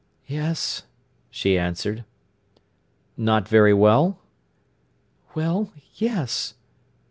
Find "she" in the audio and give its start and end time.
1.29-1.59